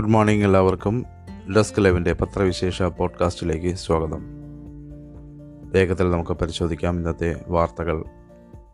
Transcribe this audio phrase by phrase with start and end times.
[0.00, 1.04] Good morning എല്ലാവർക്കും.
[1.56, 4.22] Desk ലൈവിന്റെ പത്രവിശേഷ പോഡ്കാസ്റ്റിലേക്ക് സ്വാഗതം.
[5.72, 8.04] വേഗത്തിൽ നമുക്ക് പരിശോധിക്കാം ഇന്നത്തെ വാർത്തകൾ.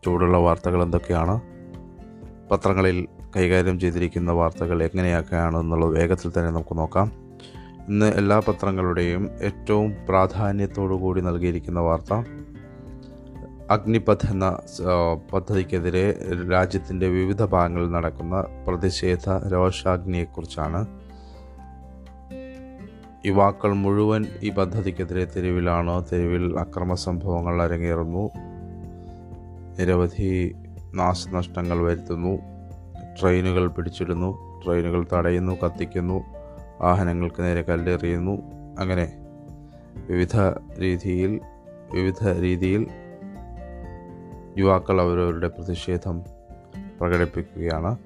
[0.05, 1.41] ചൂടുള്ള വാർത്തകൾ എന്തൊക്കെയാണ്?
[2.51, 7.11] പത്രങ്ങളിൽ കൈകാര്യം ചെയ്തിരിക്കുന്ന വാർത്തകൾ എങ്ങനെയൊക്കെയാണ് എന്നുള്ളത് വേഗത്തിൽ തന്നെ നമുക്ക് നോക്കാം.
[7.89, 12.13] ഇന്ന് എല്ലാ പത്രങ്ങളുടെയും ഏറ്റവും പ്രാധാന്യത്തോടു കൂടി നൽകിയിരിക്കുന്ന വാർത്ത
[13.71, 14.59] അഗ്നിപഥ് എന്ന
[15.33, 16.19] പദ്ധതിക്കെതിരെ
[16.51, 21.06] രാജ്യത്തിന്റെ വിവിധ ഭാഗങ്ങളിൽ നടക്കുന്ന പ്രതിഷേധ രോഷാഗ്നിയെക്കുറിച്ചാണ്.
[23.25, 26.05] യുവാക്കൾ മുഴുവൻ ഈ പദ്ധതിക്കെതിരെ തെരുവിലാണ്?
[26.13, 28.29] തെരുവിൽ അക്രമ സംഭവങ്ങൾ അരങ്ങേറുന്നു.
[29.79, 30.55] നിരവധി
[30.95, 32.39] നാശനഷ്ടങ്ങൾ വരുത്തുന്നു.
[33.21, 34.61] ട്രെയിനുകൾ പിടിച്ചിടുന്നു.
[34.65, 36.23] ട്രെയിനുകൾ തടയുന്നു കത്തിക്കുന്നു.
[36.81, 38.41] വാഹനങ്ങൾക്ക് നേരെ കല്ലെറിയുന്നു.
[38.79, 39.25] അങ്ങനെ
[40.09, 40.37] വിവിധ
[40.79, 41.39] രീതിയിൽ
[41.93, 42.87] വിവിധ രീതിയിൽ
[44.57, 46.23] യുവാക്കൾ അവരവരുടെ പ്രതിഷേധം
[47.01, 47.97] പ്രകടിപ്പിക്കുകയാണ്.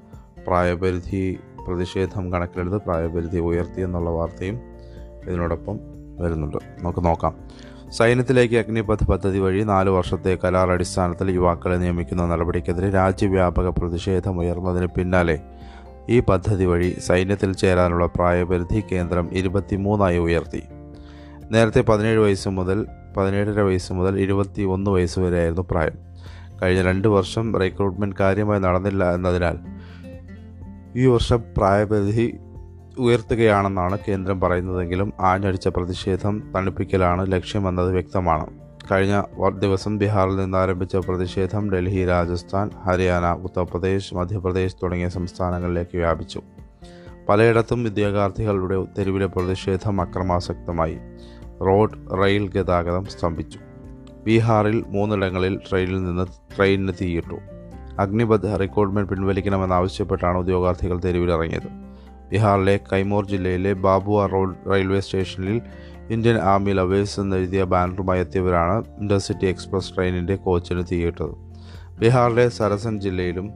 [0.47, 4.70] പ്രായപരിധി പ്രതിഷേധം കണക്കിലെടുത്ത് പ്രായപരിധി ഉയർത്തി എന്നുള്ള വാർത്തയും
[5.27, 5.79] ഇതിനോടൊപ്പം
[6.19, 6.57] വരുന്നുണ്ട്.
[6.79, 7.35] നമുക്ക് നോക്കാം.
[7.89, 15.39] സൈന്യത്തിലേക്ക് അഗ്നിപഥ് പദ്ധതി വഴി നാല് വർഷത്തെ കരാർ അടിസ്ഥാനത്തിൽ യുവാക്കളെ നിയമിക്കുന്ന നടപടിക്കെതിരെ രാജ്യവ്യാപക പ്രതിഷേധം ഉയർന്നതിന് പിന്നാലെ
[16.09, 20.63] ഈ പദ്ധതി വഴി സൈന്യത്തിൽ ചേരാനുള്ള പ്രായപരിധി കേന്ദ്രം ഇരുപത്തിമൂന്നായി ഉയർത്തി.
[21.51, 22.85] നേരത്തെ പതിനേഴ് വയസ്സ് മുതൽ
[23.17, 26.11] പതിനേഴര വയസ്സ് മുതൽ ഇരുപത്തി ഒന്ന് വയസ്സ് വരെയായിരുന്നു പ്രായം.
[26.61, 29.57] കഴിഞ്ഞ രണ്ട് വർഷം റിക്രൂട്ട്മെന്റ് കാര്യമായി നടന്നില്ല എന്നതിനാൽ
[30.95, 32.37] ഈ വർഷം പ്രായപരിധി
[32.99, 38.45] ഉയർത്തുകയാണെന്നാണ് കേന്ദ്രം പറയുന്നതെങ്കിലും ആഞ്ഞടിച്ച പ്രതിഷേധം തണുപ്പിക്കലാണ് ലക്ഷ്യമെന്നത് വ്യക്തമാണ്.
[38.91, 39.23] കഴിഞ്ഞ
[39.59, 46.41] ദിവസം ബീഹാറിൽ നിന്ന് ആരംഭിച്ച പ്രതിഷേധം ഡൽഹി രാജസ്ഥാൻ ഹരിയാന ഉത്തർപ്രദേശ് മധ്യപ്രദേശ് തുടങ്ങിയ സംസ്ഥാനങ്ങളിലേക്ക് വ്യാപിച്ചു.
[47.29, 50.99] പലയിടത്തും വിദ്യാർത്ഥികളുടെ തെരുവിലെ പ്രതിഷേധം അക്രമാസക്തമായി.
[51.67, 53.59] റോഡ് റെയിൽ ഗതാഗതം സ്തംഭിച്ചു.
[54.25, 56.25] ബീഹാറിൽ മൂന്നിടങ്ങളിൽ ട്രെയിനിൽ നിന്ന്
[56.57, 57.35] ട്രെയിനിന് തീയിട്ടു.
[57.99, 61.91] അഗ്നിപഥ് റിക്രൂട്ട്മെന്റ് പിൻവലിക്കണമെന്നാവശ്യപ്പെട്ടാണ് ഉദ്യോഗാർത്ഥികൾ തെരുവിലിറങ്ങിയത്.
[62.31, 65.61] ബീഹാറിലെ കൈമൂർ ജില്ലയിലെ ബാബുവ റോഡ് റെയിൽവേ സ്റ്റേഷനിൽ
[66.09, 71.33] ഇന്ത്യൻ ആർമി ലവേഴ്സ് എന്നെഴുതിയ ബാനറുമായി എത്തിയവരാണ് ഇന്റർസിറ്റി എക്സ്പ്രസ് ട്രെയിനിന്റെ കോച്ചിന് തീയിട്ടത്.
[71.99, 73.51] ബീഹാറിലെ സരസൻ ജില്ലയിലും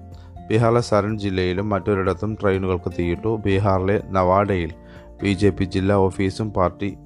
[0.49, 3.35] ബീഹാറിലെ സരൺ ജില്ലയിലും മറ്റൊരിടത്തും ട്രെയിനുകൾക്ക് തീയിട്ടു.
[3.35, 4.73] ബീഹാറിലെ നവാഡയിൽ
[5.23, 6.97] ബി ജെ പി ജില്ലാ ഓഫീസും പാർട്ടി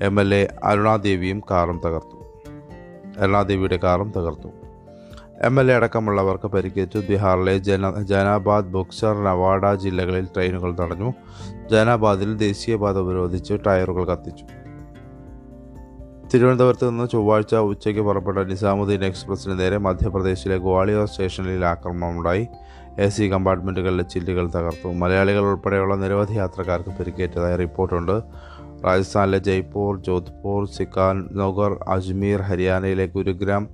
[0.00, 2.18] എം എൽ എ അരുണാദേവിയും കാറും തകർത്തു.
[3.18, 4.48] അരുണാദേവിയുടെ കാറും തകർത്തു.
[5.42, 6.98] എം എൽ എ അടക്കമുള്ളവർക്ക് പരിക്കേറ്റു.
[6.98, 11.12] ബീഹാറിലെ ജന ജനാബാദ് ബുക്സർ നവാഡ ജില്ലകളിൽ ട്രെയിനുകൾ തടഞ്ഞു.
[11.70, 14.44] ജനാബാദിൽ ദേശീയപാത ഉപരോധിച്ച് ടയറുകൾ കത്തിച്ചു.
[16.34, 22.46] തിരുവനന്തപുരത്ത് നിന്ന് ചൊവ്വാഴ്ച ഉച്ചയ്ക്ക് പുറപ്പെട്ട നിസാമുദ്ദീൻ എക്സ്പ്രസിന് നേരെ മധ്യപ്രദേശിലെ ഗ്വാളിയോർ സ്റ്റേഷനിൽ ആക്രമണമുണ്ടായി.
[22.98, 24.92] എ സി കമ്പാർട്ട്മെന്റുകളിലെ ചില്ലുകൾ തകർത്തു.
[24.92, 28.22] മലയാളികൾ ഉൾപ്പെടെയുള്ള നിരവധി യാത്രക്കാർക്ക് പരിക്കേറ്റതായി റിപ്പോർട്ടുണ്ട്.
[28.86, 33.68] രാജസ്ഥാനിലെ ജയ്പൂർ ജോധ്പൂർ സിക്കാൻ നഗർ അജ്മീർ ഹരിയാനയിലെ ഗുരുഗ്രാം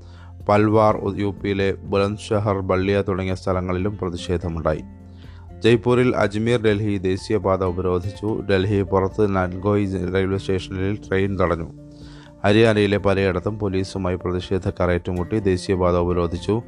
[0.48, 4.82] പൽവാർ യു പിയിലെ ബുലന്ദ്ഷഹർ ബള്ളിയ തുടങ്ങിയ സ്ഥലങ്ങളിലും പ്രതിഷേധമുണ്ടായി.
[5.58, 8.42] ജയ്പൂരിൽ അജ്മീർ ഡൽഹി ദേശീയപാത ഉപരോധിച്ചു.
[8.50, 11.72] ഡൽഹി പുറത്ത് നൻഗോയ് റെയിൽവേ സ്റ്റേഷനിൽ ട്രെയിൻ തടഞ്ഞു.
[12.44, 16.62] ഹരിയാനയിലെ പലയിടത്തും പോലീസുമായി പ്രതിഷേധക്കാർ ഏറ്റുമുട്ടി ദേശീയപാത ഉപരോധിച്ചു.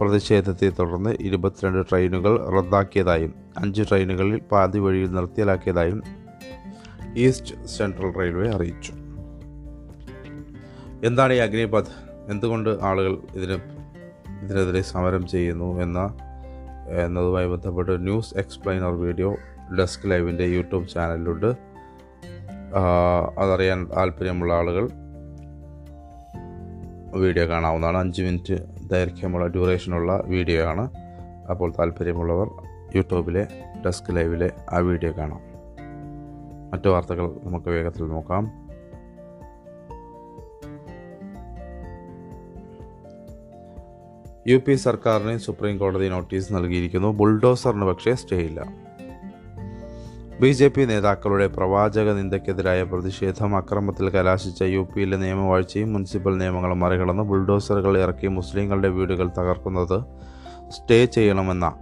[0.00, 6.02] പ്രതിഷേധത്തെ തുടർന്ന് ഇരുപത്തിരണ്ട് ട്രെയിനുകൾ റദ്ദാക്കിയതായും അഞ്ച് ട്രെയിനുകളിൽ പാതി വഴിയിൽ നിർത്തിയലാക്കിയതായും
[7.16, 8.92] ഈസ്റ്റ് സെൻട്രൽ റെയിൽവേ അറിയിച്ചു.
[11.06, 12.09] എന്താണ് ഈ അഗ്നിപഥ്?
[12.30, 13.56] എന്തുകൊണ്ട് ആളുകൾ ഇതിന്
[14.42, 16.00] ഇതിനെതിരെ സമരം ചെയ്യുന്നു എന്ന
[17.02, 19.30] എന്നതുമായി ബന്ധപ്പെട്ട് ന്യൂസ് എക്സ്പ്ലൈനർ വീഡിയോ
[19.78, 21.50] ഡെസ്ക് ലൈവിന്റെ യൂട്യൂബ് ചാനലിലുണ്ട്.
[23.38, 24.84] അതറിയാൻ താല്പര്യമുള്ള ആളുകൾ
[27.22, 27.98] വീഡിയോ കാണാവുന്നതാണ്.
[27.98, 28.56] അഞ്ച് മിനിറ്റ്
[28.92, 30.84] ദൈർഘ്യമുള്ള ഡ്യൂറേഷനുള്ള വീഡിയോ ആണ്
[31.50, 32.48] അപ്പോൾ താല്പര്യമുള്ളവർ
[32.96, 33.42] യൂട്യൂബിലെ
[33.84, 35.42] ഡെസ്ക് ലൈവിലെ ആ വീഡിയോ കാണാം.
[36.72, 38.44] മറ്റു വാർത്തകൾ നമുക്ക് വേഗത്തിൽ നോക്കാം.
[44.50, 47.08] യു പി സർക്കാരിന് സുപ്രീം കോടതി നോട്ടീസ് നൽകിയിരിക്കുന്നു.
[47.08, 48.60] ബുൾഡോസറിന് പക്ഷേ സ്റ്റേ ഇല്ല
[50.40, 57.22] ബി ജെ പി നേതാക്കളുടെ പ്രവാചക നിന്ദയ്ക്കെതിരായ പ്രതിഷേധം അക്രമത്തിൽ കലാശിച്ച യു പിയിലെ നിയമവാഴ്ചയും മുനിസിപ്പൽ നിയമങ്ങളും മറികടന്ന്
[57.22, 60.04] ബുൾഡോസറുകൾ ഇറക്കി മുസ്ലിങ്ങളുടെ വീടുകൾ തകർക്കുന്നത്
[60.70, 61.72] സ്റ്റേ ചെയ്യണമെന്ന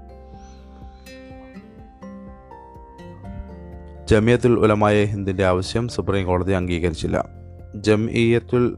[4.11, 7.29] ജമിയത്തുൽ ഉലമായ ഹിന്ദിന്റെ ആവശ്യം സുപ്രീം കോടതി അംഗീകരിച്ചില്ല.
[7.75, 8.77] ജംഇയത്തുൽ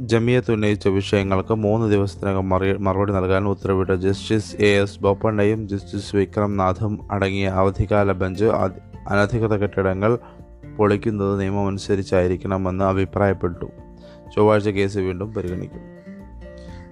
[0.00, 6.56] ജമിയത്ത് ഉന്നയിച്ച വിഷയങ്ങൾക്ക് മൂന്ന് ദിവസത്തിനകം മറി മറുപടി നൽകാൻ ഉത്തരവിട്ട ജസ്റ്റിസ് എ എസ് ബൊപ്പണ്ണയും ജസ്റ്റിസ് വിക്രം
[6.56, 8.44] നാഥും അടങ്ങിയ അവധിക്കാല ബെഞ്ച്
[9.08, 10.18] അനധികൃത കെട്ടിടങ്ങൾ
[10.76, 13.64] പൊളിക്കുന്നത് നിയമമനുസരിച്ചായിരിക്കണമെന്ന് അഭിപ്രായപ്പെട്ടു.
[14.36, 15.80] ചൊവ്വാഴ്ച കേസ് വീണ്ടും പരിഗണിക്കും.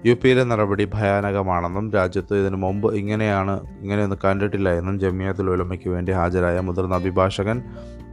[0.05, 6.59] യു പിയിലെ നടപടി ഭയാനകമാണെന്നും രാജ്യത്ത് ഇതിനു മുമ്പ് ഇങ്ങനെയാണ് ഇങ്ങനെയൊന്നും കണ്ടിട്ടില്ല എന്നും ജമിയത്തുൽ ഉലമയ്ക്ക് വേണ്ടി ഹാജരായ
[6.59, 7.63] മുതിർന്ന അഭിഭാഷകൻ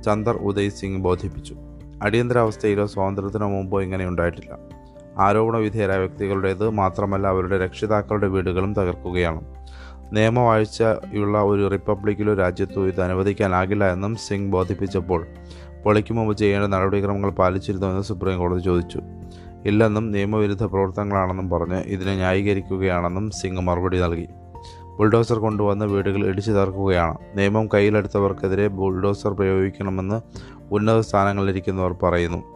[0.05, 1.57] ചന്ദർ ഉദയ് സിംഗ് ബോധിപ്പിച്ചു.
[2.03, 4.66] അടിയന്തരാവസ്ഥയിലോ സ്വാതന്ത്ര്യത്തിനോ മുമ്പോ ഇങ്ങനെ ഉണ്ടായിട്ടില്ല.
[5.19, 9.41] ആരോപണ വിധേയരായ വ്യക്തികളുടേത് മാത്രമല്ല അവരുടെ രക്ഷിതാക്കളുടെ വീടുകളും തകർക്കുകയാണ്.
[10.13, 15.27] നിയമവാഴ്ചയുള്ള ഒരു റിപ്പബ്ലിക്കിലോ രാജ്യത്തോ ഇത് അനുവദിക്കാനാകില്ല എന്നും സിംഗ് ബോധിപ്പിച്ചപ്പോൾ
[15.85, 19.01] പൊളിക്കു മുമ്പ് ചെയ്യേണ്ട നടപടിക്രമങ്ങൾ പാലിച്ചിരുന്നുവെന്ന് സുപ്രീം കോടതി ചോദിച്ചു.
[19.65, 24.29] ഇല്ലെന്നും നിയമവിരുദ്ധ പ്രവർത്തനങ്ങളാണെന്നും പറഞ്ഞ് ഇതിനെ ന്യായീകരിക്കുകയാണെന്നും സിംഗ് മറുപടി നൽകി.
[24.99, 27.19] ബുൾഡോസർ കൊണ്ടുവന്ന് വീടുകൾ ഇടിച്ചു തകർക്കുകയാണ്.
[27.35, 30.21] നിയമം കയ്യിലെടുത്തവർക്കെതിരെ ബുൾഡോസർ പ്രയോഗിക്കണമെന്ന്
[30.73, 32.56] ഉന്നത സ്ഥാനങ്ങളിലിരിക്കുന്നവർ പറയുന്നു.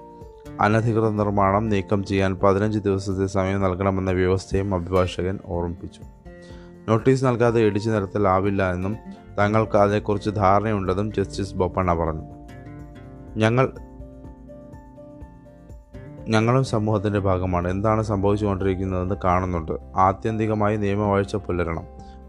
[0.60, 6.00] അനധികൃത നിർമ്മാണം നീക്കം ചെയ്യാൻ പതിനഞ്ച് ദിവസത്തെ സമയം നൽകണമെന്ന വ്യവസ്ഥയും അഭിഭാഷകൻ ഓർമ്മിപ്പിച്ചു.
[6.88, 8.96] നോട്ടീസ് നൽകാതെ ഇടിച്ചു നിരത്തലാവില്ല എന്നും
[9.38, 12.22] തങ്ങൾക്ക് അതേക്കുറിച്ച് ധാരണയുണ്ടെന്നും ജസ്റ്റിസ് ബൊപ്പണ്ണ പറഞ്ഞു.
[13.36, 13.72] ഞങ്ങൾ
[16.28, 17.68] ഞങ്ങളും സമൂഹത്തിന്റെ ഭാഗമാണ്.
[17.68, 19.72] എന്താണ് സംഭവിച്ചുകൊണ്ടിരിക്കുന്നതെന്ന് കാണുന്നുണ്ട്.
[19.96, 21.84] ആത്യന്തികമായി നിയമവാഴ്ച പുലരണം.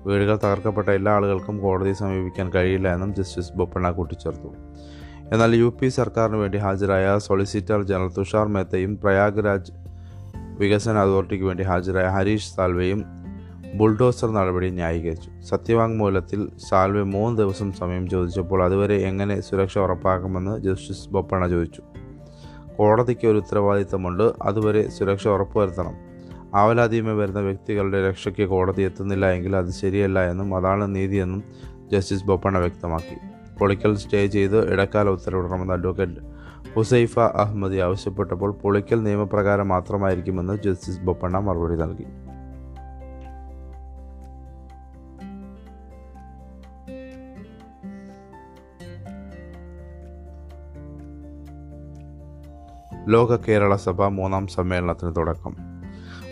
[0.06, 4.71] വീടുകൾ തകർക്കപ്പെട്ട എല്ലാ ആളുകൾക്കും കോടതിയെ സമീപിക്കാൻ കഴിയില്ല എന്നും ജസ്റ്റിസ് ബൊപ്പണ്ണ കൂട്ടിച്ചേർത്തു.
[5.32, 9.72] എന്നാൽ യു പി സർക്കാരിന് വേണ്ടി ഹാജരായ സോളിസിറ്റർ ജനറൽ തുഷാർ മേത്തയും പ്രയാഗ്രാജ്
[10.60, 13.04] വികസന അതോറിറ്റിക്ക് വേണ്ടി ഹാജരായ ഹരീഷ് സാൽവയും
[13.74, 15.30] ബുൾഡോസർ നടപടി ന്യായീകരിച്ചു.
[15.42, 21.82] സത്യവാങ്മൂലത്തിൽ സാൽവെ മൂന്ന് ദിവസം സമയം ചോദിച്ചപ്പോൾ അതുവരെ എങ്ങനെ സുരക്ഷ ഉറപ്പാക്കുമെന്ന് ജസ്റ്റിസ് ബൊപ്പണ്ണ ചോദിച്ചു.
[22.78, 25.96] കോടതിക്ക് ഒരു ഉത്തരവാദിത്തമുണ്ട് അതുവരെ സുരക്ഷ ഉറപ്പുവരുത്തണം
[26.56, 31.44] ആവലാതിയുമേ വരുന്ന വ്യക്തികളുടെ രക്ഷയ്ക്ക് കോടതി എത്തുന്നില്ല എങ്കിൽ അത് ശരിയല്ല എന്നും അതാണ് നീതിയെന്നും
[31.92, 33.31] ജസ്റ്റിസ് ബൊപ്പണ്ണ വ്യക്തമാക്കി.
[33.62, 36.22] പൊളിക്കൽ സ്റ്റേ ചെയ്ത് ഇടക്കാല ഉത്തരവിടണമെന്ന് അഡ്വക്കേറ്റ്
[36.76, 42.08] ഹുസൈഫ അഹമ്മദി ആവശ്യപ്പെട്ടപ്പോൾ പൊളിക്കൽ നിയമപ്രകാരം മാത്രമായിരിക്കുമെന്ന് ജസ്റ്റിസ് ബൊപ്പണ്ണ മറുപടി നൽകി.
[53.10, 55.56] ലോക കേരള സഭ മൂന്നാം സമ്മേളനത്തിന് തുടക്കം.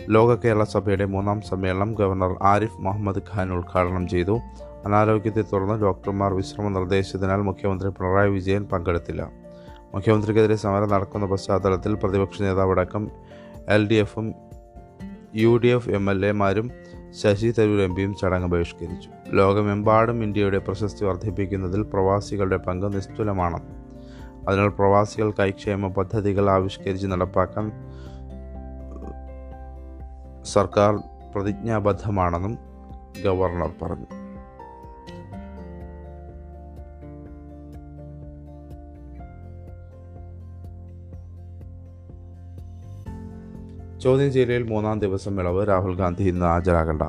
[0.08, 4.40] ലോക കേരള സഭയുടെ മൂന്നാം സമ്മേളനം ഗവർണർ ആരിഫ് മുഹമ്മദ് ഖാൻ ഉദ്ഘാടനം ചെയ്തു.
[4.84, 9.30] അനാരോഗ്യത്തെ തുടർന്ന് ഡോക്ടർമാർ വിശ്രമ നിർദ്ദേശിച്ചതിനാൽ മുഖ്യമന്ത്രി പിണറായി വിജയൻ പങ്കെടുത്തില്ല.
[9.94, 13.10] മുഖ്യമന്ത്രിക്കെതിരെ സമരം നടക്കുന്ന പശ്ചാത്തലത്തിൽ പ്രതിപക്ഷ നേതാവടക്കം
[13.68, 14.34] എൽ ഡി എഫും
[15.34, 16.70] U D F M L എമാരും
[17.22, 19.10] ശശി തരൂർ എം പിയും ചടങ്ങ് ബഹിഷ്കരിച്ചു.
[19.28, 23.60] ലോകമെമ്പാടും ഇന്ത്യയുടെ പ്രശസ്തി വർദ്ധിപ്പിക്കുന്നതിൽ പ്രവാസികളുടെ പങ്ക് നിസ്തുലമാണ്.
[24.48, 27.72] അതിനാൽ പ്രവാസികൾക്കായി ക്ഷേമ പദ്ധതികൾ ആവിഷ്കരിച്ച് നടപ്പാക്കാൻ
[30.44, 30.94] സർക്കാർ
[31.34, 32.58] പ്രതിജ്ഞാബദ്ധമാണെന്നും
[33.24, 34.19] ഗവർണർ പറഞ്ഞു.
[44.02, 47.02] ചോദ്യം ചെയ്യലിൽ മൂന്നാം ദിവസം ഇളവ് രാഹുൽ ഗാന്ധി ഇന്ന് ഹാജരാകണ്ട.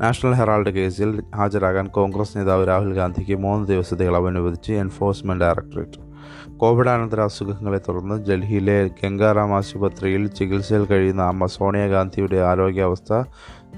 [0.00, 6.08] നാഷണൽ ഹെറാൾഡ് കേസിൽ ഹാജരാകാൻ കോൺഗ്രസ് നേതാവ് രാഹുൽ ഗാന്ധിക്ക് മൂന്ന് ദിവസത്തെ ഇളവ് അനുവദിച്ച് എൻഫോഴ്സ്മെന്റ് ഡയറക്ടറേറ്റ്.
[6.56, 13.22] കോവിഡാനന്തര അസുഖങ്ങളെ തുടർന്ന് ഡൽഹിയിലെ ഗംഗാറാം ആശുപത്രിയിൽ ചികിത്സയിൽ കഴിയുന്ന അമ്മ സോണിയാഗാന്ധിയുടെ ആരോഗ്യാവസ്ഥ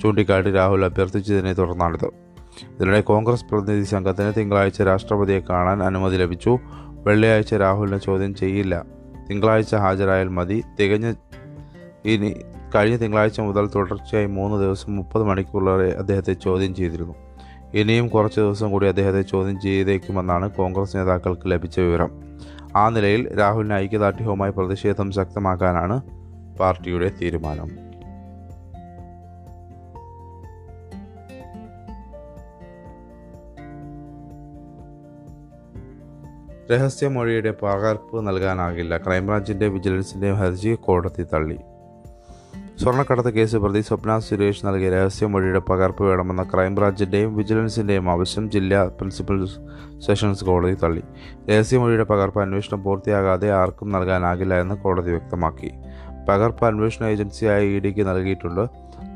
[0.03, 2.07] ചൂണ്ടിക്കാട്ടി രാഹുൽ അഭ്യർത്ഥിച്ചതിനെ തുടർന്നാണിത്.
[2.07, 6.59] ഇതിനിടെ കോൺഗ്രസ് പ്രതിനിധി സംഘത്തിന് തിങ്കളാഴ്ച രാഷ്ട്രപതിയെ കാണാൻ അനുമതി ലഭിച്ചു.
[6.91, 8.85] വെള്ളിയാഴ്ച രാഹുലിനെ ചോദ്യം ചെയ്യില്ല.
[9.31, 10.65] തിങ്കളാഴ്ച ഹാജരായാൽ മതി.
[10.81, 11.13] തികഞ്ഞ
[12.05, 12.35] ഇനി
[12.75, 17.15] കഴിഞ്ഞ തിങ്കളാഴ്ച മുതൽ തുടർച്ചയായി മൂന്ന് ദിവസം മുപ്പത് മണിക്കൂറിലേറെ അദ്ദേഹത്തെ ചോദ്യം ചെയ്തിരുന്നു.
[17.75, 22.11] ഇനിയും കുറച്ച് ദിവസം കൂടി അദ്ദേഹത്തെ ചോദ്യം ചെയ്തേക്കുമെന്നാണ് കോൺഗ്രസ് നേതാക്കൾക്ക് ലഭിച്ച വിവരം.
[22.77, 26.03] ആ നിലയിൽ രാഹുലിന് ഐക്യദാർഢ്യവുമായി പ്രതിഷേധം ശക്തമാക്കാനാണ്
[26.59, 27.91] പാർട്ടിയുടെ തീരുമാനം.
[36.73, 38.99] രഹസ്യമൊഴിയുടെ പകർപ്പ് നൽകാനാകില്ല.
[38.99, 41.59] ക്രൈംബ്രാഞ്ചിന്റെ വിജിലൻസിന്റെയും ഹർജി കോടതി തള്ളി.
[42.81, 49.47] സ്വർണക്കടത്ത് കേസ് പ്രതി സ്വപ്ന സുരേഷ് നൽകിയ രഹസ്യമൊഴിയുടെ പകർപ്പ് വേണമെന്ന ക്രൈംബ്രാഞ്ചിന്റെയും വിജിലൻസിന്റെയും ആവശ്യം ജില്ലാ പ്രിൻസിപ്പൽ
[50.07, 51.03] സെഷൻസ് കോടതി തള്ളി.
[51.51, 55.71] രഹസ്യമൊഴിയുടെ പകർപ്പ് അന്വേഷണം പൂർത്തിയാകാതെ ആർക്കും നൽകാനാകില്ല എന്ന് കോടതി വ്യക്തമാക്കി.
[56.29, 58.65] പകർപ്പ് അന്വേഷണ ഏജൻസിയായ ഇ ഡിക്ക് നൽകിയിട്ടുണ്ട്.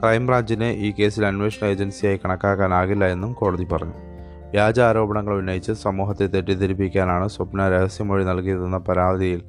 [0.03, 3.97] ക്രൈംബ്രാഞ്ചിനെ ഈ കേസിൽ അന്വേഷണ ഏജൻസിയായി കണക്കാക്കാനാകില്ല എന്നും കോടതി പറഞ്ഞു.
[4.51, 9.43] വ്യാജ ആരോപണങ്ങൾ ഉന്നയിച്ച് സമൂഹത്തെ തെറ്റിദ്ധരിപ്പിക്കാനാണ് സ്വപ്ന രഹസ്യമൊഴി നൽകിയതെന്ന പരാതിയിൽ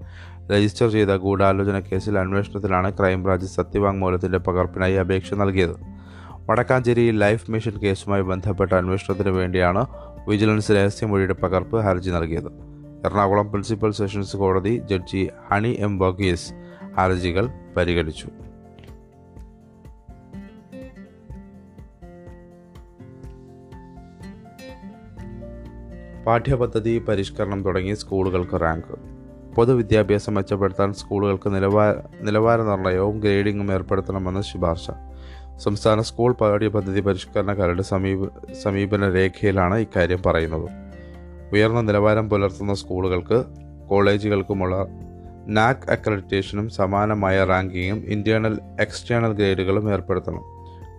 [0.51, 5.75] രജിസ്റ്റർ ചെയ്ത ഗൂഢാലോചന കേസിൽ അന്വേഷണത്തിലാണ് ക്രൈംബ്രാഞ്ച് സത്യവാങ്മൂലത്തിന്റെ പകർപ്പിനായി അപേക്ഷ നൽകിയത്.
[6.49, 9.85] വടക്കാഞ്ചേരി ലൈഫ് മിഷൻ കേസുമായി ബന്ധപ്പെട്ട അന്വേഷണത്തിന് വേണ്ടിയാണ്
[10.27, 12.47] വിജിലൻസ് രഹസ്യമൊഴിയുടെ പകർപ്പ് ഹർജി നൽകിയത്.
[13.05, 16.53] എറണാകുളം പ്രിൻസിപ്പൽ സെഷൻസ് കോടതി ജഡ്ജി ഹണി എം വർഗീസ്
[16.97, 18.27] ഹർജികൾ പരിഗണിച്ചു.
[26.25, 29.14] പാഠ്യപദ്ധതി പരിഷ്കരണം തുടങ്ങി സ്കൂളുകൾക്ക് റാങ്ക്
[29.55, 34.91] പൊതുവിദ്യാഭ്യാസം മെച്ചപ്പെടുത്താൻ സ്കൂളുകൾക്ക് നിലവാര നിലവാര നിർണയവും ഗ്രേഡിംഗും ഏർപ്പെടുത്തണമെന്ന് ശുപാർശ.
[35.57, 37.01] സംസ്ഥാന സ്കൂൾ പാഠ്യപദ്ധതി
[37.53, 38.29] കരട് സമീപ
[38.63, 40.69] സമീപന രേഖയിലാണ് ഇക്കാര്യം പറയുന്നത്.
[41.53, 43.43] ഉയർന്ന നിലവാരം പുലർത്തുന്ന സ്കൂളുകൾക്ക്
[43.89, 44.87] കോളേജുകൾക്കുമുള്ള
[45.47, 50.41] നാക് അക്രഡിറ്റേഷനും സമാനമായ റാങ്കിങ്ങും ഇന്റേണൽ എക്സ്റ്റേണൽ ഗ്രേഡുകളും ഏർപ്പെടുത്തണം.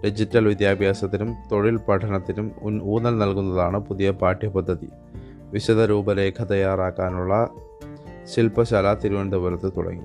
[0.05, 4.89] ഡിജിറ്റൽ വിദ്യാഭ്യാസത്തിനും തൊഴിൽ പഠനത്തിനും ഊന്നൽ നൽകുന്നതാണ് പുതിയ പാഠ്യപദ്ധതി.
[5.51, 7.49] വിശദ രൂപരേഖ തയ്യാറാക്കാനുള്ള
[8.35, 10.05] ശില്പശാല തിരുവനന്തപുരത്ത് തുടങ്ങി.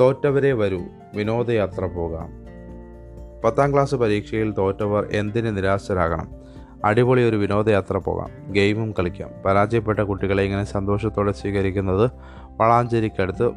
[0.00, 0.80] തോറ്റവരെ വരൂ
[1.14, 2.42] വിനോദയാത്ര പോകാം.
[3.44, 6.28] പത്താം ക്ലാസ് പരീക്ഷയിൽ തോറ്റവർ എന്തിന് നിരാശരാകണം?
[6.84, 9.30] അടിപൊളി ഒരു വിനോദയാത്ര പോകാം ഗെയിമും കളിക്കാം.
[9.46, 12.10] പരാജയപ്പെട്ട കുട്ടികളെ ഇങ്ങനെ സന്തോഷത്തോടെ സ്വീകരിക്കുന്നത്
[12.56, 13.50] വളാഞ്ചേരിക്കടുത്ത്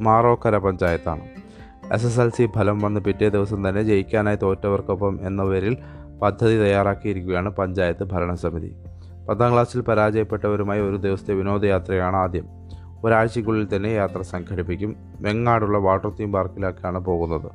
[0.00, 1.22] മാറോക്കര പഞ്ചായത്താണ്.
[1.92, 5.76] എസ് എസ് എൽ സി ഫലം വന്ന് പിറ്റേ ദിവസം തന്നെ ജയിക്കാനായി തോറ്റവർക്കൊപ്പം എന്ന പേരിൽ
[6.22, 8.76] പദ്ധതി തയ്യാറാക്കിയിരിക്കുകയാണ് പഞ്ചായത്ത് ഭരണസമിതി.
[9.28, 12.46] പത്താം ക്ലാസ്സിൽ പരാജയപ്പെട്ടവരുമായി ഒരു ദിവസത്തെ വിനോദയാത്രയാണ് ആദ്യം.
[13.04, 14.96] ഒരാഴ്ചയ്ക്കുള്ളിൽ തന്നെ യാത്ര സംഘടിപ്പിക്കും.
[15.20, 17.50] വെങ്ങാടുള്ള വാട്ടർ തീം പാർക്കിലേക്കാണ് പോകുന്നത്.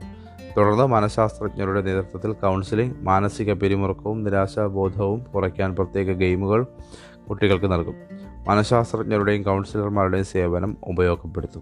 [0.57, 6.65] തുടർന്ന് മനഃശാസ്ത്രജ്ഞരുടെ നേതൃത്വത്തിൽ കൗൺസിലിംഗ് മാനസിക പിരിമുറുക്കവും നിരാശാബോധവും കുറയ്ക്കാൻ പ്രത്യേക ഗെയിമുകൾ
[7.29, 7.95] കുട്ടികൾക്ക് നൽകും.
[8.47, 11.61] മനഃശാസ്ത്രജ്ഞരുടെയും കൗൺസിലർമാരുടെയും സേവനം ഉപയോഗപ്പെടുത്തും.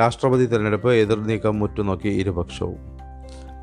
[0.00, 2.76] രാഷ്ട്രപതി തിരഞ്ഞെടുപ്പ് എതിർനീക്കം ഉറ്റുനോക്കി ഇരുപക്ഷവും.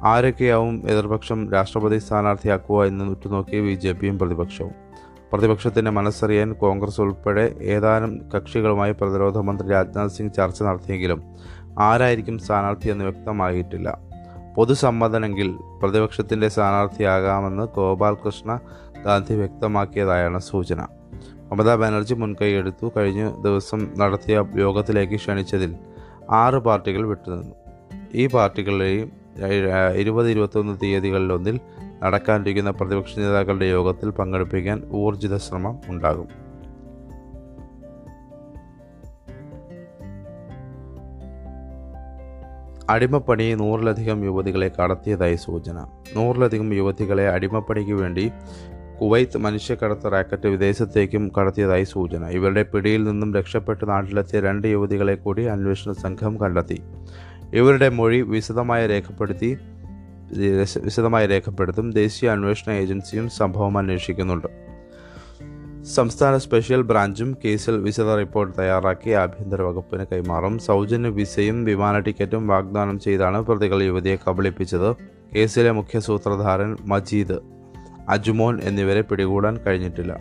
[0.04, 4.72] ആരൊക്കെയാവും എതിർപക്ഷം രാഷ്ട്രപതി സ്ഥാനാർത്ഥിയാക്കുക എന്ന് ഉറ്റുനോക്കി ബി ജെ പിയും പ്രതിപക്ഷവും.
[5.34, 11.24] പ്രതിപക്ഷത്തിന്റെ മനസ്സറിയാൻ കോൺഗ്രസ് ഉൾപ്പെടെ ഏതാനും കക്ഷികളുമായി പ്രതിരോധ മന്ത്രി രാജ്നാഥ് സിംഗ് ചർച്ച നടത്തിയെങ്കിലും
[11.80, 13.98] ആരായിരിക്കും സ്ഥാനാർത്ഥി എന്ന് വ്യക്തമായിട്ടില്ല.
[14.56, 18.60] പൊതുസമ്മതനെങ്കിൽ പ്രതിപക്ഷത്തിന്റെ സ്ഥാനാർത്ഥിയാകാമെന്ന് ഗോപാൽകൃഷ്ണ
[19.06, 20.82] ഗാന്ധി വ്യക്തമാക്കിയതായാണ് സൂചന.
[21.52, 25.76] മമതാ ബാനർജി മുൻകൈയെടുത്തു കഴിഞ്ഞ ദിവസം നടത്തിയ യോഗത്തിലേക്ക് ക്ഷണിച്ചതിൽ
[26.32, 27.56] ആറ് പാർട്ടികൾ വിട്ടുനിന്നു.
[28.14, 29.12] ഈ പാർട്ടികളെയും
[29.96, 31.60] ഇരുപത് ഇരുപത്തൊന്ന് തീയതികളിലൊന്നിൽ
[32.04, 36.28] നടക്കാനിരിക്കുന്ന പ്രതിപക്ഷ നേതാക്കളുടെ യോഗത്തിൽ പങ്കെടുപ്പിക്കാൻ ഊർജിത ശ്രമം ഉണ്ടാകും.
[42.90, 45.80] അടിമപ്പണി നൂറിലധികം യുവതികളെ കടത്തിയതായി സൂചന.
[46.16, 48.32] നൂറിലധികം യുവതികളെ അടിമപ്പണിക്ക് വേണ്ടി
[49.02, 52.28] കുവൈത്ത് മനുഷ്യക്കടത്ത് റാക്കറ്റ് വിദേശത്തേക്കും കടത്തിയതായി സൂചന.
[52.28, 56.82] ഇവരുടെ പിടിയിൽ നിന്നും രക്ഷപ്പെട്ട് നാട്ടിലെത്തിയ രണ്ട് യുവതികളെ കൂടി അന്വേഷണ സംഘം കണ്ടെത്തി.
[57.54, 59.58] ഇവരുടെ മൊഴി വിശദമായി രേഖപ്പെടുത്തി
[60.84, 64.48] വിശദമായി രേഖപ്പെടുത്തും ദേശീയ അന്വേഷണ ഏജൻസിയും സംഭവം അന്വേഷിക്കുന്നുണ്ട്.
[65.84, 70.60] സംസ്ഥാന സ്പെഷ്യൽ ബ്രാഞ്ചും കേസിൽ വിശദ റിപ്പോർട്ട് തയ്യാറാക്കി ആഭ്യന്തര വകുപ്പിന് കൈമാറും.
[70.60, 74.96] സൗജന്യ വിസയും വിമാന ടിക്കറ്റും വാഗ്ദാനം ചെയ്താണ് പ്രതികൾ യുവതിയെ കബളിപ്പിച്ചത്.
[75.36, 77.61] കേസിലെ മുഖ്യ സൂത്രധാരൻ മജീദ്
[78.10, 80.18] അജുമോൻ എന്നിവരെ പിടികൂടാൻ കഴിഞ്ഞിട്ടില്ല.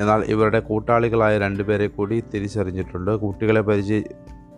[0.00, 3.16] എന്നാൽ ഇവരുടെ കൂട്ടാളികളായ രണ്ടുപേരെ കൂടി തിരിച്ചറിഞ്ഞിട്ടുണ്ട്.
[3.16, 4.02] കുട്ടികളെ പരിചയ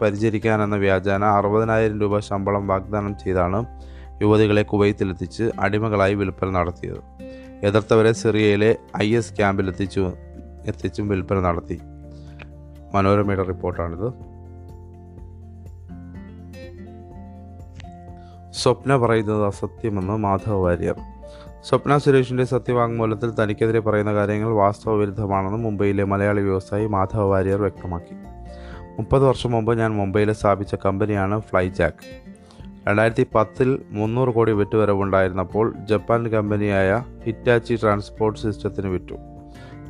[0.02, 3.66] പരിചരിക്കാനെന്ന വ്യാജാന അറുപതിനായിരം രൂപ ശമ്പളം വാഗ്ദാനം ചെയ്താണ്
[4.22, 7.00] യുവതികളെ കുവൈത്തിലെത്തിച്ച് അടിമകളായി വിൽപ്പന നടത്തിയത്.
[7.62, 10.12] എതിർത്തവരെ സിറിയയിലെ ഐ എസ് ക്യാമ്പിലെത്തിച്ചു
[10.66, 11.80] എത്തിച്ചും വിൽപ്പന നടത്തി.
[12.94, 14.12] മനോരമയുടെ റിപ്പോർട്ടാണിത്.
[18.52, 20.94] സ്വപ്ന പറയുന്നത് അസത്യമെന്ന് മാധവ വാര്യർ.
[21.64, 28.14] സ്വപ്ന സുരേഷിന്റെ സത്യവാങ്മൂലത്തിൽ തനിക്കെതിരെ പറയുന്ന കാര്യങ്ങൾ വാസ്തവ വിരുദ്ധമാണെന്ന് മുംബൈയിലെ മലയാളി വ്യവസായി മാധവ വാര്യർ വ്യക്തമാക്കി.
[28.98, 32.30] മുപ്പത് വർഷം മുമ്പ് ഞാൻ മുംബൈയിൽ സ്ഥാപിച്ച കമ്പനിയാണ് ഫ്ലൈജാക്ക്.
[32.88, 39.14] രണ്ടായിരത്തി പത്തിൽ മുന്നൂറ് കോടി വിറ്റുവരവുണ്ടായിരുന്നപ്പോൾ ജപ്പാൻ കമ്പനിയായ ഹിറ്റാച്ചി ട്രാൻസ്പോർട്ട് സിസ്റ്റത്തിന് വിറ്റു.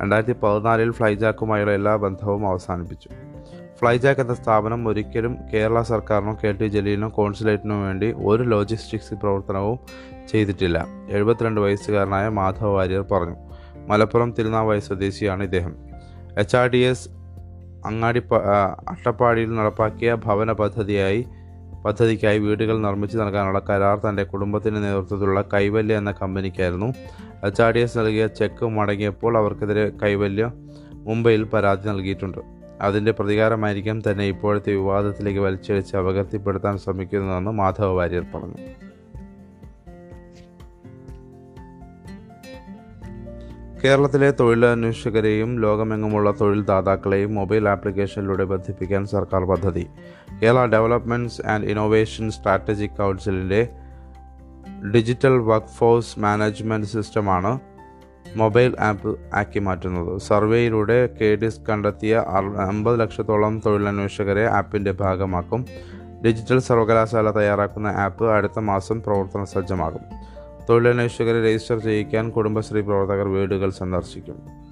[0.00, 3.09] രണ്ടായിരത്തി പതിനാലിൽ ഫ്ലൈജാക്കുമായുള്ള എല്ലാ ബന്ധവും അവസാനിപ്പിച്ചു.
[3.80, 9.78] ഫ്ലൈജാക്ക് എന്ന സ്ഥാപനം ഒരിക്കലും കേരള സർക്കാരിനോ കെ ടി ജലീലിനോ കോൺസുലേറ്റിനോ വേണ്ടി ഒരു ലോജിസ്റ്റിക്സ് പ്രവർത്തനവും
[10.28, 10.87] ചെയ്തിട്ടില്ല.
[11.10, 13.37] എഴുപത്തിരണ്ട് വയസ്സുകാരനായ മാധവ വാര്യർ പറഞ്ഞു.
[13.88, 15.75] മലപ്പുറം തിരുനാവായ സ്വദേശിയാണ് ഇദ്ദേഹം.
[16.38, 17.08] എച്ച് ആർ ഡി എസ്
[17.87, 18.22] അങ്ങാടി
[18.88, 21.25] അട്ടപ്പാടിയിൽ നടപ്പാക്കിയ ഭവന പദ്ധതിയായി
[21.84, 26.94] പദ്ധതിക്കായി വീടുകൾ നിർമ്മിച്ചു നൽകാനുള്ള കരാർ തന്റെ കുടുംബത്തിന്റെ നേതൃത്വത്തിലുള്ള കൈവല്യ എന്ന കമ്പനിക്കായിരുന്നു.
[27.44, 30.52] എച്ച് ആർ ഡി എസ് നൽകിയ ചെക്ക് മടങ്ങിയപ്പോൾ അവർക്കെതിരെ കൈവല്യ
[30.92, 32.60] മുംബൈയിൽ പരാതി നൽകിയിട്ടുണ്ട്.
[32.80, 38.54] അതിന്റെ പ്രതികാരമായിരിക്കും തന്നെ ഇപ്പോഴത്തെ വിവാദത്തിലേക്ക് വലിച്ചഴിച്ച് അപകീർത്തിപ്പെടുത്താൻ ശ്രമിക്കുന്നതെന്ന് മാധവ വാര്യർ പറഞ്ഞു.
[43.84, 49.87] കേരളത്തിലെ തൊഴിലന്വേഷകരെയും ലോകമെങ്ങുമുള്ള തൊഴിൽദാതാക്കളെയും മൊബൈൽ ആപ്ലിക്കേഷനിലൂടെ ബന്ധിപ്പിക്കാൻ സർക്കാർ പദ്ധതി.
[50.42, 53.68] Kerala developments and innovation strategic കൗൺസിലിന്റെ
[54.94, 57.60] ഡിജിറ്റൽ വർക്ക് ഫോഴ്സ് മാനേജ്മെന്റ് സിസ്റ്റമാണ്
[58.37, 60.21] മൊബൈൽ ആപ്പ് ആക്കി മാറ്റുന്നത്.
[60.21, 62.25] സർവേയിലൂടെ കെ ഡിസ് കണ്ടെത്തിയ
[62.69, 65.67] അമ്പത് ലക്ഷത്തോളം തൊഴിലന്വേഷകരെ ആപ്പിന്റെ ഭാഗമാക്കും.
[66.25, 70.05] ഡിജിറ്റൽ സർവകലാശാല തയ്യാറാക്കുന്ന ആപ്പ് അടുത്ത മാസം പ്രവർത്തന സജ്ജമാകും.
[70.69, 74.70] തൊഴിലന്വേഷകരെ രജിസ്റ്റർ ചെയ്യിക്കാൻ കുടുംബശ്രീ പ്രവർത്തകർ വീടുകൾ സന്ദർശിക്കും.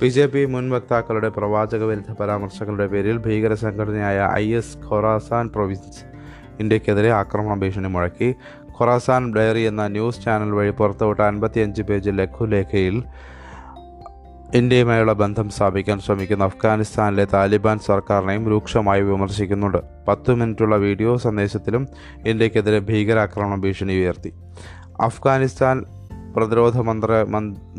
[0.00, 6.04] ബി ജെ പി മുൻ വക്താക്കളുടെ പ്രവാചക വിരുദ്ധ പരാമർശങ്ങളുടെ പേരിൽ ഭീകര സംഘടനയായ ഐ എസ് ഖൊറാസാൻ പ്രൊവിൻസ്
[6.60, 8.34] ഇന്ത്യക്കെതിരെ ആക്രമണ ഭീഷണി മുഴക്കി.
[8.76, 13.02] ഖൊറാസാൻ ഡയറി എന്ന ന്യൂസ് ചാനൽ വഴി പുറത്തുവിട്ട അൻപത്തിയഞ്ച് പേജ് ലഘുലേഖയിൽ
[14.54, 19.78] ഇന്ത്യയുമായുള്ള ബന്ധം സ്ഥാപിക്കാൻ ശ്രമിക്കുന്ന അഫ്ഗാനിസ്ഥാനിലെ താലിബാൻ സർക്കാരിനെയും രൂക്ഷമായി വിമർശിക്കുന്നുണ്ട്.
[20.08, 21.88] പത്തു മിനിറ്റുള്ള വീഡിയോ സന്ദേശത്തിലും
[22.26, 24.32] ഇന്ത്യക്കെതിരെ ഭീകരാക്രമണ ഭീഷണി ഉയർത്തി.
[25.00, 25.97] അഫ്ഗാനിസ്ഥാൻ
[26.38, 27.12] പ്രതിരോധ മന്ത്ര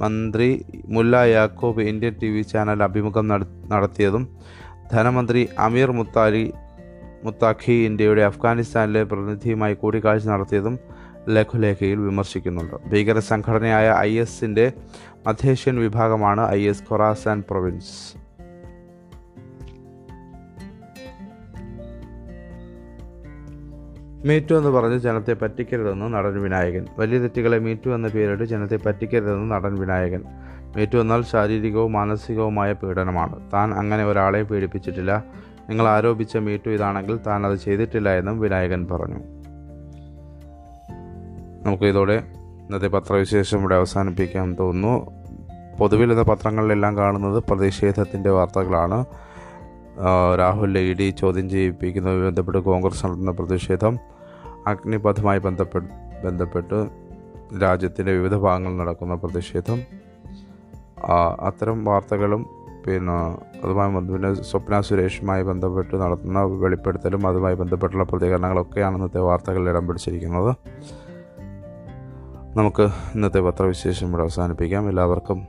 [0.04, 0.50] മന്ത്രി
[0.96, 3.28] മുല്ല യാക്കോബ് ഇന്ത്യൻ ടി വി ചാനൽ അഭിമുഖം
[3.74, 4.24] നടത്തിയതും
[4.94, 6.46] ധനമന്ത്രി അമീർ മുത്താലി
[7.26, 10.76] മുത്താഖി ഇന്ത്യയുടെ അഫ്ഗാനിസ്ഥാനിലെ പ്രതിനിധിയുമായി കൂടിക്കാഴ്ച നടത്തിയതും
[11.36, 12.76] ലഘുലേഖയിൽ വിമർശിക്കുന്നുണ്ട്.
[12.92, 14.66] ഭീകര സംഘടനയായ ഐ എസിന്റെ
[15.28, 17.94] മധ്യേഷ്യൻ വിഭാഗമാണ് ഐ എസ് ഖൊറാസാൻ പ്രൊവിൻസ്.
[24.26, 26.86] മീറ്റു എന്ന് പറഞ്ഞ് ജനത്തെ പറ്റിക്കരുതെന്ന് നടൻ വിനായകൻ.
[26.98, 30.24] വലിയ തെറ്റുകളെ മീറ്റു എന്ന പേരിട്ട് ജനത്തെ പറ്റിക്കരുതെന്ന് നടൻ വിനായകൻ.
[30.78, 33.52] മീറ്റു എന്നാൽ ശാരീരികവും മാനസികവുമായ പീഡനമാണ്.
[33.54, 35.24] താൻ അങ്ങനെ ഒരാളെ പീഡിപ്പിച്ചിട്ടില്ല.
[35.70, 39.20] നിങ്ങൾ ആരോപിച്ച മീറ്റു ഇതാണെങ്കിൽ താൻ അത് ചെയ്തിട്ടില്ല എന്നും വിനായകൻ പറഞ്ഞു.
[41.66, 45.12] നമുക്ക് ഇതോടെ ഇന്നത്തെ പത്രവിശേഷം ഇവിടെ അവസാനിപ്പിക്കാൻ തോന്നുന്നു.
[45.80, 49.06] പൊതുവിൽ ഇന്ന് പത്രങ്ങളിലെല്ലാം കാണുന്നത് പ്രതിഷേധത്തിന്റെ വാർത്തകളാണ്.
[50.40, 54.00] രാഹുലിനെ ഇ ഡി ചോദ്യം ചെയ്യിപ്പിക്കുന്നതുമായി ബന്ധപ്പെട്ട് കോൺഗ്രസ് നടത്തുന്ന പ്രതിഷേധം
[54.68, 55.88] അഗ്നിപഥുമായി ബന്ധപ്പെട്ട്
[56.26, 56.88] ബന്ധപ്പെട്ട്
[57.62, 59.82] രാജ്യത്തിന്റെ വിവിധ ഭാഗങ്ങളിൽ നടക്കുന്ന പ്രതിഷേധം.
[61.40, 62.46] അത്തരം വാർത്തകളും
[62.88, 63.14] പിന്നെ
[63.66, 70.56] അതുമായി പിന്നെ സ്വപ്ന സുരേഷുമായി ബന്ധപ്പെട്ട് നടത്തുന്ന വെളിപ്പെടുത്തലും അതുമായി ബന്ധപ്പെട്ടുള്ള പ്രതികരണങ്ങളൊക്കെയാണ് ഇന്നത്തെ വാർത്തകളിൽ ഇടം പിടിച്ചിരിക്കുന്നത്.
[72.58, 72.84] നമുക്ക്
[73.16, 74.90] ഇന്നത്തെ പത്രവിശേഷം ഇവിടെ അവസാനിപ്പിക്കാം.
[74.90, 75.48] എല്ലാവർക്കും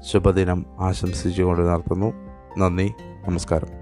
[0.00, 2.12] ശുഭദിനം ആശംസിച്ചുകൊണ്ട് നടത്തുന്നു
[2.58, 2.94] നന്ദി.
[3.21, 3.80] നമസ്കാരം